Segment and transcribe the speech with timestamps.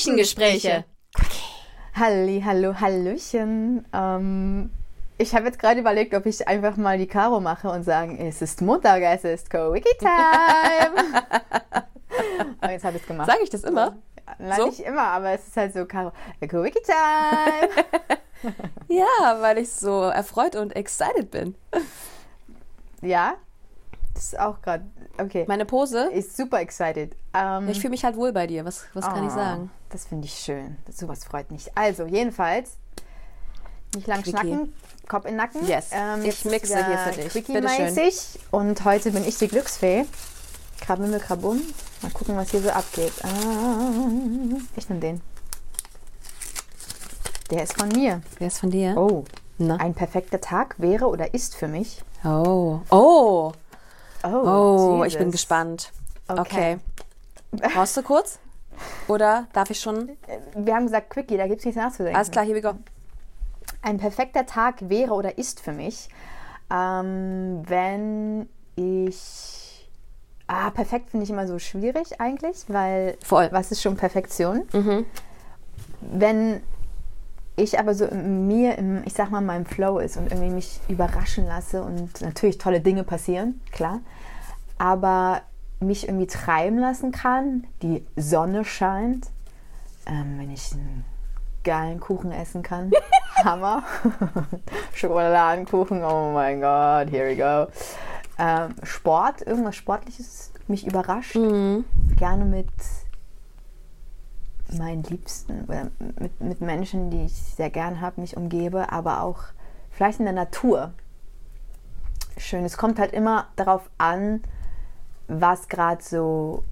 [0.00, 0.84] Küchengespräche.
[1.94, 3.84] Halli, hallo, hallöchen.
[3.92, 4.70] Ähm,
[5.18, 8.40] ich habe jetzt gerade überlegt, ob ich einfach mal die Karo mache und sagen, es
[8.40, 10.08] ist Montag, es ist Co-Wiki-Time.
[12.60, 13.30] Aber jetzt habe ich es gemacht.
[13.30, 13.98] Sage ich das immer?
[14.38, 14.66] Nein, so?
[14.68, 16.12] nicht immer, aber es ist halt so, Caro,
[16.48, 17.68] Co-Wiki-Time.
[18.88, 21.54] ja, weil ich so erfreut und excited bin.
[23.02, 23.34] Ja,
[24.14, 24.86] das ist auch gerade,
[25.22, 25.44] okay.
[25.48, 26.10] Meine Pose?
[26.12, 27.14] Ist super excited.
[27.34, 29.70] Um, ich fühle mich halt wohl bei dir, was, was oh, kann ich oh, sagen?
[29.90, 30.76] Das finde ich schön.
[30.90, 31.70] Sowas freut mich.
[31.76, 32.76] Also, jedenfalls,
[33.94, 34.30] nicht lang Quickie.
[34.30, 34.74] schnacken,
[35.08, 35.66] Kopf in den Nacken.
[35.66, 37.32] Yes, ähm, ich mixe hier für dich.
[37.32, 38.38] Quickie-mäßig.
[38.50, 40.04] Und heute bin ich die Glücksfee.
[40.80, 41.60] Krabimmel, krabum.
[42.02, 43.12] Mal gucken, was hier so abgeht.
[43.22, 43.90] Ah,
[44.76, 45.20] ich nehme den.
[47.50, 48.22] Der ist von mir.
[48.38, 48.96] Der ist von dir?
[48.96, 49.24] Oh.
[49.58, 49.76] Na?
[49.76, 52.02] Ein perfekter Tag wäre oder ist für mich.
[52.24, 52.80] Oh.
[52.90, 53.52] Oh.
[54.24, 55.92] Oh, oh ich bin gespannt.
[56.28, 56.78] Okay.
[57.52, 57.68] okay.
[57.74, 58.38] Brauchst du kurz?
[59.08, 60.10] Oder darf ich schon?
[60.54, 62.16] Wir haben gesagt Quickie, da gibt es nichts nachzudenken.
[62.16, 62.74] Alles klar, hier we go.
[63.82, 66.08] Ein perfekter Tag wäre oder ist für mich,
[66.70, 69.88] ähm, wenn ich.
[70.46, 73.16] Ah, perfekt finde ich immer so schwierig eigentlich, weil.
[73.24, 73.48] Voll.
[73.52, 74.66] Was ist schon Perfektion?
[74.72, 75.06] Mhm.
[76.00, 76.62] Wenn
[77.60, 80.80] ich aber so in mir, im, ich sag mal, meinem Flow ist und irgendwie mich
[80.88, 84.00] überraschen lasse und natürlich tolle Dinge passieren, klar,
[84.78, 85.42] aber
[85.80, 89.28] mich irgendwie treiben lassen kann, die Sonne scheint,
[90.06, 91.04] ähm, wenn ich einen
[91.64, 92.90] geilen Kuchen essen kann,
[93.44, 93.84] Hammer,
[94.94, 97.70] Schokoladenkuchen, oh mein Gott, here we go.
[98.38, 101.84] Ähm, Sport, irgendwas Sportliches, mich überrascht, mhm.
[102.16, 102.68] gerne mit
[104.78, 109.44] meinen Liebsten oder mit, mit Menschen, die ich sehr gern habe, mich umgebe, aber auch
[109.90, 110.92] vielleicht in der Natur.
[112.36, 112.64] Schön.
[112.64, 114.42] Es kommt halt immer darauf an,
[115.28, 116.64] was gerade so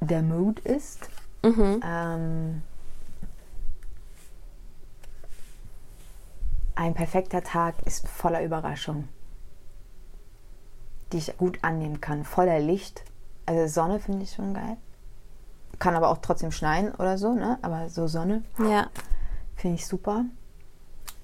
[0.00, 1.08] der Mood ist.
[1.42, 1.80] Mhm.
[1.84, 2.62] Ähm,
[6.74, 9.08] ein perfekter Tag ist voller Überraschung,
[11.12, 13.04] die ich gut annehmen kann, voller Licht.
[13.46, 14.76] Also Sonne finde ich schon geil.
[15.78, 17.58] Kann aber auch trotzdem schneien oder so, ne?
[17.62, 18.42] Aber so Sonne.
[18.58, 18.88] Ja.
[19.56, 20.24] Finde ich super.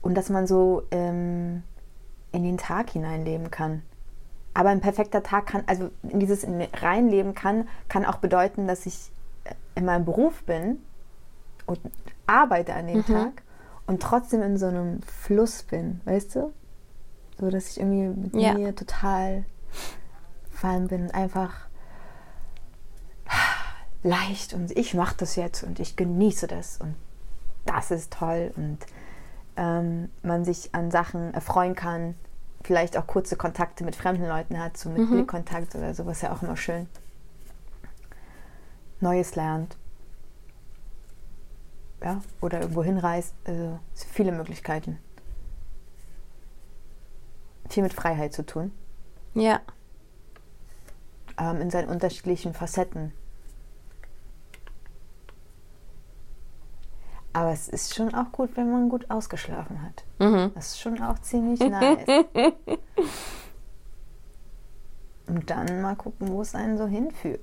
[0.03, 1.63] Und dass man so ähm,
[2.33, 3.83] in den Tag hineinleben kann.
[4.55, 8.87] Aber ein perfekter Tag kann, also in dieses in reinleben kann, kann auch bedeuten, dass
[8.87, 9.11] ich
[9.75, 10.83] in meinem Beruf bin
[11.67, 11.79] und
[12.27, 13.07] arbeite an dem mhm.
[13.07, 13.43] Tag
[13.87, 16.53] und trotzdem in so einem Fluss bin, weißt du?
[17.39, 18.55] So dass ich irgendwie mit ja.
[18.55, 19.45] mir total
[20.51, 21.68] fallen bin, einfach
[24.03, 26.95] leicht und ich mache das jetzt und ich genieße das und
[27.65, 28.79] das ist toll und
[29.57, 32.15] ähm, man sich an Sachen erfreuen kann,
[32.63, 35.11] vielleicht auch kurze Kontakte mit fremden Leuten hat, so mit mhm.
[35.11, 36.89] Blickkontakt oder sowas ja auch immer schön.
[39.01, 39.77] Neues lernt.
[42.03, 43.35] Ja, oder irgendwo hinreist.
[43.45, 44.99] Also viele Möglichkeiten.
[47.69, 48.73] Viel mit Freiheit zu tun.
[49.35, 49.61] Ja.
[51.39, 53.13] Ähm, in seinen unterschiedlichen Facetten.
[57.39, 60.03] Aber es ist schon auch gut, wenn man gut ausgeschlafen hat.
[60.19, 60.51] Mhm.
[60.57, 62.05] Das ist schon auch ziemlich nice.
[65.29, 67.39] Und dann mal gucken, wo es einen so hinführt.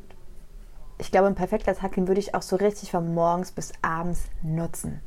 [0.97, 4.25] Ich glaube, ein perfekter Tag, den würde ich auch so richtig von morgens bis abends
[4.41, 4.99] nutzen.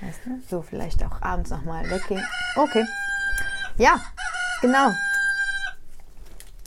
[0.00, 0.40] Weißt du?
[0.48, 2.24] So vielleicht auch abends nochmal weggehen.
[2.54, 2.86] Okay.
[3.78, 4.00] Ja,
[4.60, 4.92] genau.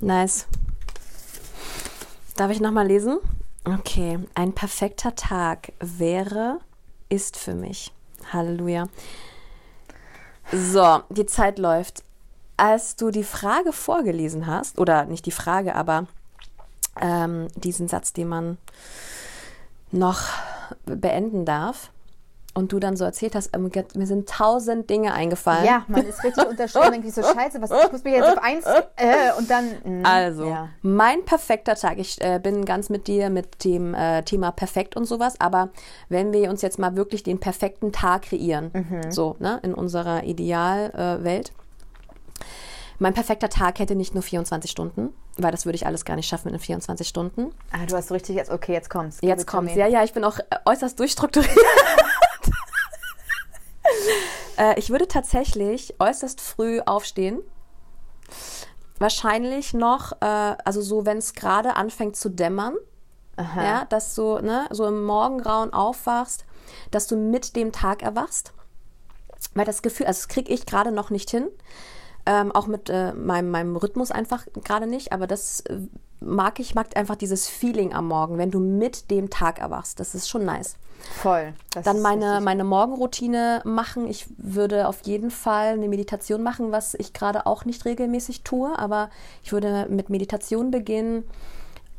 [0.01, 0.47] Nice.
[2.35, 3.19] Darf ich nochmal lesen?
[3.63, 4.19] Okay.
[4.35, 6.59] Ein perfekter Tag wäre
[7.09, 7.91] ist für mich.
[8.31, 8.87] Halleluja.
[10.51, 12.03] So, die Zeit läuft.
[12.55, 16.07] Als du die Frage vorgelesen hast, oder nicht die Frage, aber
[16.99, 18.57] ähm, diesen Satz, den man
[19.91, 20.21] noch
[20.85, 21.91] beenden darf,
[22.57, 25.63] und du dann so erzählt hast, oh Gott, mir sind tausend Dinge eingefallen.
[25.63, 28.65] Ja, man ist richtig unterschrieben, denkt so, scheiße, was, ich muss mich jetzt auf eins
[28.65, 29.75] äh, und dann...
[29.83, 30.69] Mh, also, ja.
[30.81, 35.05] mein perfekter Tag, ich äh, bin ganz mit dir mit dem äh, Thema perfekt und
[35.05, 35.69] sowas, aber
[36.09, 39.11] wenn wir uns jetzt mal wirklich den perfekten Tag kreieren, mhm.
[39.11, 41.53] so, ne, in unserer Idealwelt,
[42.97, 46.27] mein perfekter Tag hätte nicht nur 24 Stunden, weil das würde ich alles gar nicht
[46.27, 47.51] schaffen in 24 Stunden.
[47.71, 49.19] Ah, du hast so richtig jetzt, okay, jetzt kommt's.
[49.21, 51.55] Jetzt kommt's, ja, ja, ich bin auch äußerst durchstrukturiert.
[54.59, 57.41] Äh, ich würde tatsächlich äußerst früh aufstehen.
[58.97, 62.73] Wahrscheinlich noch, äh, also so, wenn es gerade anfängt zu dämmern,
[63.35, 63.63] Aha.
[63.63, 66.43] ja, dass du ne, so im Morgengrauen aufwachst,
[66.89, 68.51] dass du mit dem Tag erwachst.
[69.53, 71.49] Weil das Gefühl, also das kriege ich gerade noch nicht hin.
[72.25, 75.77] Ähm, auch mit äh, meinem, meinem Rhythmus einfach gerade nicht, aber das äh,
[76.19, 79.99] mag ich mag einfach dieses Feeling am Morgen, wenn du mit dem Tag erwachst.
[79.99, 80.75] Das ist schon nice.
[81.21, 81.53] Voll.
[81.83, 84.07] Dann meine, meine Morgenroutine machen.
[84.07, 88.77] Ich würde auf jeden Fall eine Meditation machen, was ich gerade auch nicht regelmäßig tue,
[88.77, 89.09] aber
[89.43, 91.23] ich würde mit Meditation beginnen.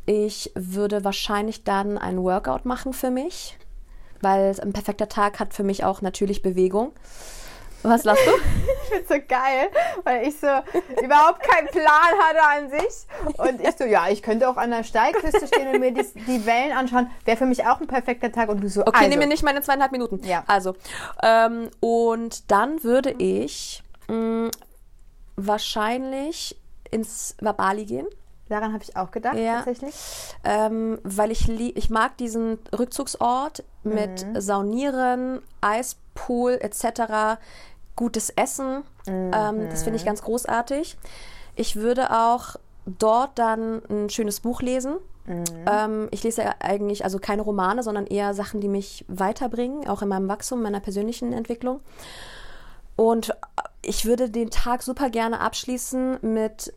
[0.06, 3.56] Ich würde wahrscheinlich dann ein Workout machen für mich,
[4.20, 6.92] weil ein perfekter Tag hat für mich auch natürlich Bewegung.
[7.82, 8.30] Was lachst du?
[8.82, 9.68] ich finde so geil,
[10.04, 10.46] weil ich so
[11.02, 13.06] überhaupt keinen Plan hatte an sich.
[13.38, 16.44] Und ich so, ja, ich könnte auch an der Steigküste stehen und mir die, die
[16.44, 17.08] Wellen anschauen.
[17.24, 18.48] Wäre für mich auch ein perfekter Tag.
[18.48, 19.08] Und du so, Okay, also.
[19.10, 20.20] nimm mir nicht meine zweieinhalb Minuten.
[20.24, 20.42] Ja.
[20.48, 20.74] Also,
[21.22, 24.50] ähm, und dann würde ich mh,
[25.36, 26.56] wahrscheinlich
[26.90, 28.06] ins Wabali gehen.
[28.48, 29.56] Daran habe ich auch gedacht, Ja.
[29.56, 29.94] tatsächlich.
[30.42, 35.42] ähm, weil ich, ich mag diesen Rückzugsort mit Saunieren,
[36.18, 37.40] Eispool etc.,
[37.96, 38.84] gutes Essen.
[39.06, 40.96] Ähm, das finde ich ganz großartig.
[41.56, 42.56] Ich würde auch
[42.86, 44.96] dort dann ein schönes Buch lesen.
[45.70, 50.00] Ähm, ich lese ja eigentlich also keine Romane, sondern eher Sachen, die mich weiterbringen, auch
[50.00, 51.80] in meinem Wachstum, meiner persönlichen Entwicklung.
[52.96, 53.36] Und
[53.82, 56.72] ich würde den Tag super gerne abschließen mit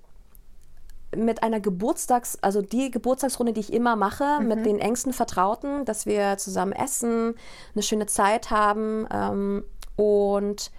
[1.16, 6.06] mit einer Geburtstags, also die Geburtstagsrunde, die ich immer mache, mit den engsten Vertrauten, dass
[6.06, 7.36] wir zusammen essen,
[7.74, 9.08] eine schöne Zeit haben.
[9.12, 9.66] Ähm,
[9.98, 10.72] und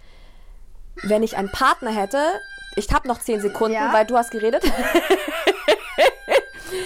[1.04, 2.18] wenn ich einen Partner hätte,
[2.76, 3.92] ich habe noch zehn Sekunden, Ja.
[3.92, 4.64] weil du hast geredet.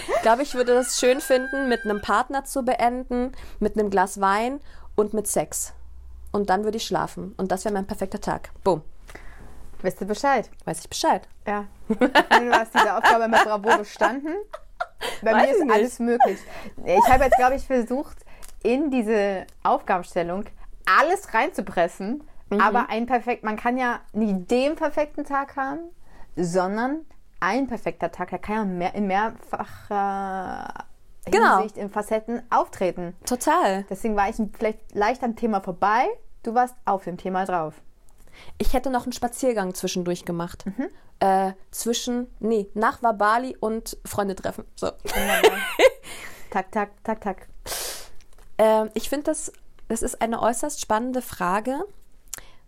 [0.08, 4.20] ich glaube, ich würde das schön finden, mit einem Partner zu beenden, mit einem Glas
[4.20, 4.60] Wein
[4.96, 5.72] und mit Sex.
[6.32, 7.34] Und dann würde ich schlafen.
[7.36, 8.50] Und das wäre mein perfekter Tag.
[8.64, 8.82] Boom.
[9.82, 10.50] Wisst ihr Bescheid?
[10.64, 11.28] Weiß ich Bescheid.
[11.46, 11.66] Ja.
[11.88, 14.34] Du hast diese Aufgabe mit Bravo bestanden.
[15.22, 15.74] Bei Weiß mir ist ich nicht.
[15.74, 16.38] alles möglich.
[16.84, 18.16] Ich habe jetzt, glaube ich, versucht,
[18.62, 20.44] in diese Aufgabenstellung
[21.00, 22.24] alles reinzupressen.
[22.50, 22.60] Mhm.
[22.60, 25.80] Aber ein perfekt, man kann ja nie den perfekten Tag haben,
[26.36, 27.04] sondern
[27.40, 30.86] ein perfekter Tag, der kann ja mehr, in mehrfacher
[31.26, 31.56] Genau.
[31.58, 33.14] Hinsicht, in Facetten auftreten.
[33.26, 33.84] Total.
[33.90, 36.06] Deswegen war ich vielleicht leicht am Thema vorbei.
[36.44, 37.74] Du warst auf dem Thema drauf.
[38.58, 40.64] Ich hätte noch einen Spaziergang zwischendurch gemacht.
[40.66, 40.88] Mhm.
[41.20, 44.64] Äh, zwischen, nee, nach Wabali und Freunde treffen.
[44.76, 44.90] So.
[46.50, 47.48] Tak, tak, tak, tak.
[48.56, 49.52] Ähm, ich finde, das,
[49.88, 51.84] das ist eine äußerst spannende Frage,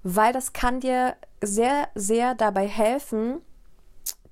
[0.03, 3.41] weil das kann dir sehr, sehr dabei helfen,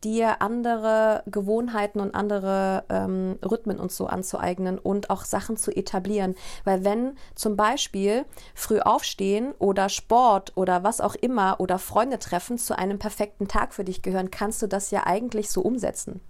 [0.05, 6.35] dir andere Gewohnheiten und andere ähm, Rhythmen und so anzueignen und auch Sachen zu etablieren.
[6.65, 12.59] Weil wenn zum Beispiel früh aufstehen oder Sport oder was auch immer oder Freunde treffen
[12.59, 16.21] zu einem perfekten Tag für dich gehören, kannst du das ja eigentlich so umsetzen.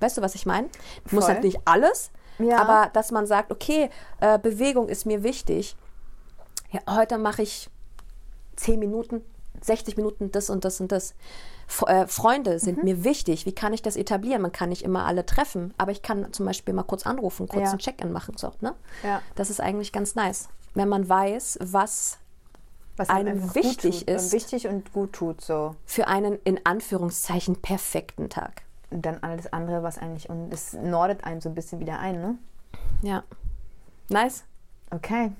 [0.00, 0.68] Weißt du, was ich meine?
[1.10, 2.58] Muss halt nicht alles, Ja.
[2.58, 3.88] aber dass man sagt, okay,
[4.20, 5.76] äh, Bewegung ist mir wichtig.
[6.70, 7.70] Ja, heute mache ich
[8.56, 9.22] 10 Minuten,
[9.62, 11.14] 60 Minuten das und das und das.
[11.68, 12.84] F äh, Freunde sind Mhm.
[12.84, 13.46] mir wichtig.
[13.46, 14.42] Wie kann ich das etablieren?
[14.42, 17.64] Man kann nicht immer alle treffen, aber ich kann zum Beispiel mal kurz anrufen, kurz
[17.68, 17.72] Ja.
[17.72, 18.36] ein Check-in machen.
[18.36, 18.74] So, ne?
[19.02, 19.22] Ja.
[19.36, 22.18] Das ist eigentlich ganz nice, wenn man weiß, was
[22.98, 24.32] Was Einem wichtig tut, ist.
[24.32, 25.74] Wichtig und gut tut so.
[25.86, 28.62] für einen in Anführungszeichen perfekten Tag.
[28.90, 32.20] Und dann alles andere, was eigentlich, und es nordet einem so ein bisschen wieder ein,
[32.20, 32.38] ne?
[33.00, 33.24] Ja.
[34.10, 34.44] Nice.
[34.90, 35.32] Okay.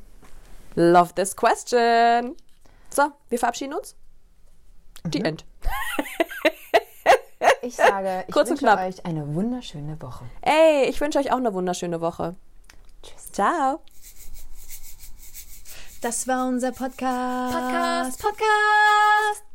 [0.77, 2.35] Love this question.
[2.89, 3.95] So, wir verabschieden uns.
[5.05, 5.25] Die Mhm.
[5.25, 5.45] End.
[7.65, 8.81] Ich sage, ich Kurz und wünsche knapp.
[8.89, 10.25] euch eine wunderschöne Woche.
[10.41, 12.35] Ey, ich wünsche euch auch eine wunderschöne Woche.
[13.05, 13.31] Tschüss.
[13.33, 13.81] Ciao.
[16.01, 17.53] Das war unser Podcast.
[17.55, 19.52] Podcast, Podcast.